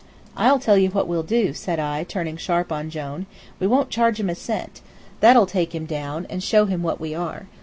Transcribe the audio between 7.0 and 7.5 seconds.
are.